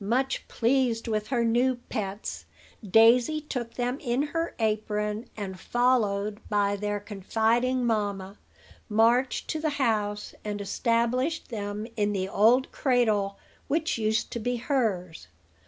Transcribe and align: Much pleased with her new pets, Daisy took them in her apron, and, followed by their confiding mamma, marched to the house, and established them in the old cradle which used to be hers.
Much 0.00 0.48
pleased 0.48 1.06
with 1.06 1.28
her 1.28 1.44
new 1.44 1.76
pets, 1.90 2.44
Daisy 2.84 3.40
took 3.40 3.74
them 3.74 4.00
in 4.00 4.20
her 4.22 4.52
apron, 4.58 5.30
and, 5.36 5.60
followed 5.60 6.40
by 6.48 6.74
their 6.74 6.98
confiding 6.98 7.86
mamma, 7.86 8.36
marched 8.88 9.46
to 9.48 9.60
the 9.60 9.70
house, 9.78 10.34
and 10.44 10.60
established 10.60 11.50
them 11.50 11.86
in 11.94 12.12
the 12.12 12.28
old 12.28 12.72
cradle 12.72 13.38
which 13.68 13.96
used 13.96 14.32
to 14.32 14.40
be 14.40 14.56
hers. 14.56 15.28